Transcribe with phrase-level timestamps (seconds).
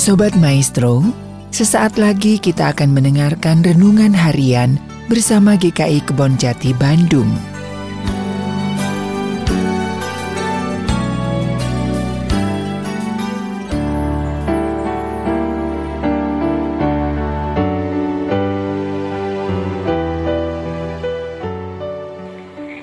[0.00, 1.04] Sobat Maestro,
[1.52, 4.80] sesaat lagi kita akan mendengarkan renungan harian
[5.12, 7.28] bersama GKI Kebon Jati Bandung.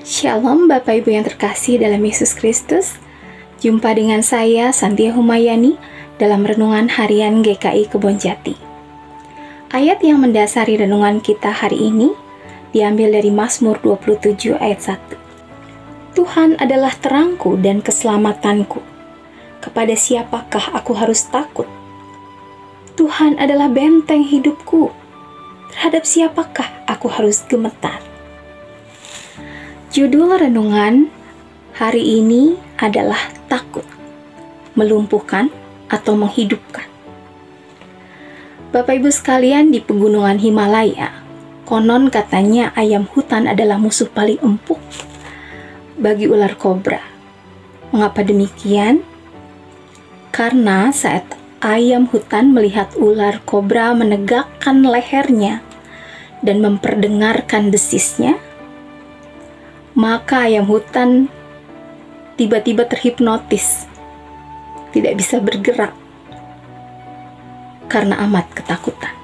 [0.06, 2.94] Shalom Bapak Ibu yang terkasih dalam Yesus Kristus.
[3.58, 8.58] Jumpa dengan saya Santia Humayani dalam renungan harian GKI Kebon Jati.
[9.70, 12.10] Ayat yang mendasari renungan kita hari ini
[12.74, 16.18] diambil dari Mazmur 27 ayat 1.
[16.18, 18.82] Tuhan adalah terangku dan keselamatanku.
[19.62, 21.70] Kepada siapakah aku harus takut?
[22.98, 24.90] Tuhan adalah benteng hidupku.
[25.70, 28.02] Terhadap siapakah aku harus gemetar?
[29.94, 31.06] Judul renungan
[31.78, 33.86] hari ini adalah takut,
[34.74, 35.54] melumpuhkan,
[35.88, 36.86] atau menghidupkan.
[38.68, 41.24] Bapak Ibu sekalian di pegunungan Himalaya,
[41.64, 44.80] konon katanya ayam hutan adalah musuh paling empuk
[45.96, 47.00] bagi ular kobra.
[47.88, 49.00] Mengapa demikian?
[50.28, 51.24] Karena saat
[51.64, 55.64] ayam hutan melihat ular kobra menegakkan lehernya
[56.44, 58.38] dan memperdengarkan desisnya,
[59.98, 61.26] maka ayam hutan
[62.38, 63.88] tiba-tiba terhipnotis
[64.98, 65.94] tidak bisa bergerak
[67.86, 69.14] karena amat ketakutan.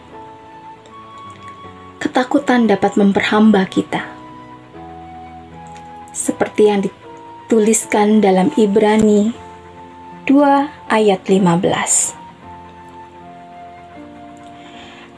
[1.98, 4.06] Ketakutan dapat memperhamba kita.
[6.14, 9.34] Seperti yang dituliskan dalam Ibrani
[10.30, 12.14] 2 ayat 15.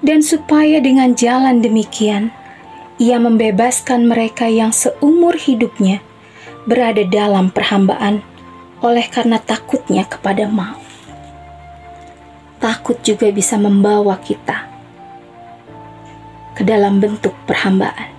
[0.00, 2.32] Dan supaya dengan jalan demikian,
[2.96, 6.00] ia membebaskan mereka yang seumur hidupnya
[6.64, 8.24] berada dalam perhambaan
[8.84, 10.84] oleh karena takutnya kepada maut.
[12.56, 14.68] Takut juga bisa membawa kita
[16.56, 18.12] ke dalam bentuk perhambaan.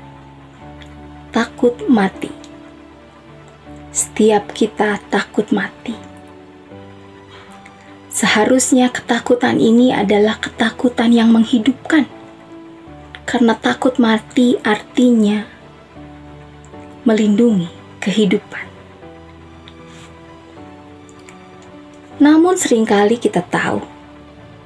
[1.33, 2.29] Takut mati.
[3.89, 5.97] Setiap kita takut mati.
[8.13, 12.05] Seharusnya ketakutan ini adalah ketakutan yang menghidupkan.
[13.25, 15.45] Karena takut mati artinya
[17.05, 17.69] melindungi
[18.01, 18.76] kehidupan.
[22.17, 23.77] Namun sering kali kita tahu,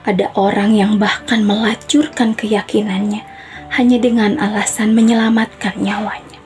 [0.08, 3.28] ada orang yang bahkan melacurkan keyakinannya
[3.76, 6.40] hanya dengan alasan menyelamatkan nyawanya.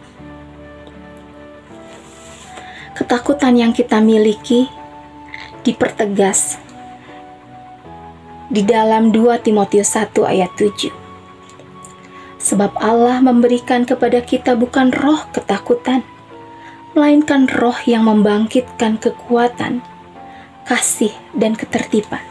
[2.98, 4.66] Ketakutan yang kita miliki
[5.62, 6.58] dipertegas
[8.50, 10.90] di dalam 2 Timotius 1 ayat 7.
[12.42, 16.02] Sebab Allah memberikan kepada kita bukan roh ketakutan,
[16.94, 19.82] melainkan roh yang membangkitkan kekuatan,
[20.66, 22.22] kasih, dan ketertiban.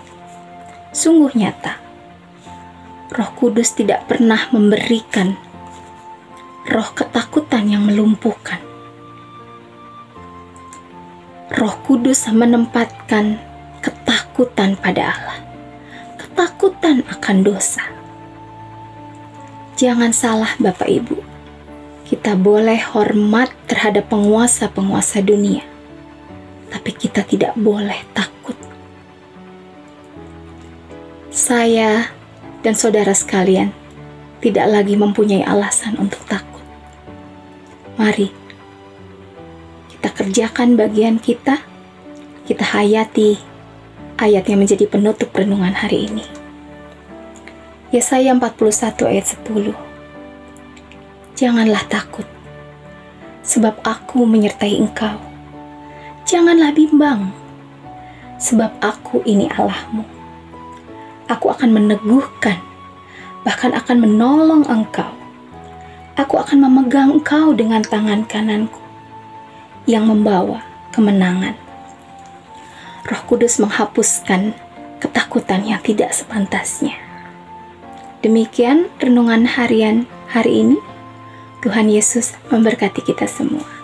[0.91, 1.79] Sungguh nyata,
[3.15, 5.39] Roh Kudus tidak pernah memberikan
[6.67, 8.59] roh ketakutan yang melumpuhkan.
[11.55, 13.39] Roh Kudus menempatkan
[13.79, 15.39] ketakutan pada Allah,
[16.19, 17.87] ketakutan akan dosa.
[19.79, 21.19] Jangan salah, Bapak Ibu,
[22.07, 25.74] kita boleh hormat terhadap penguasa-penguasa dunia
[26.85, 28.53] tapi kita tidak boleh takut.
[31.33, 32.13] Saya
[32.61, 33.73] dan saudara sekalian
[34.45, 36.61] tidak lagi mempunyai alasan untuk takut.
[37.97, 38.29] Mari
[39.97, 41.65] kita kerjakan bagian kita,
[42.45, 43.41] kita hayati
[44.21, 46.29] ayat yang menjadi penutup renungan hari ini.
[47.97, 49.73] Yesaya 41 ayat 10
[51.33, 52.29] Janganlah takut,
[53.41, 55.33] sebab aku menyertai engkau
[56.25, 57.37] Janganlah bimbang,
[58.41, 60.09] sebab aku ini Allahmu.
[61.29, 62.65] Aku akan meneguhkan,
[63.45, 65.13] bahkan akan menolong engkau.
[66.17, 68.81] Aku akan memegang engkau dengan tangan kananku
[69.85, 70.65] yang membawa
[70.97, 71.61] kemenangan.
[73.05, 74.57] Roh Kudus menghapuskan
[75.05, 76.97] ketakutan yang tidak sepantasnya.
[78.25, 80.79] Demikian renungan harian hari ini.
[81.61, 83.84] Tuhan Yesus memberkati kita semua.